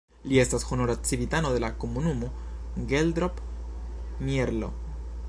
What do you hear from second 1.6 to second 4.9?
la komunumo Geldrop-Mierlo.